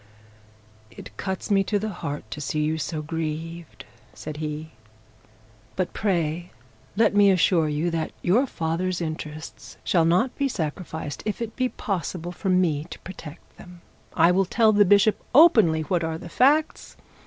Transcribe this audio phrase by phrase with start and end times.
[0.89, 3.85] 'It cuts me to the heart to see you so grieved,'
[4.15, 4.71] said he.
[5.75, 6.49] 'But pray
[6.97, 11.69] let me assure you that your father's interests shall not be sacrificed if it be
[11.69, 13.81] possible for me to protect them.
[14.15, 16.97] I will tell the bishop openly what are the facts.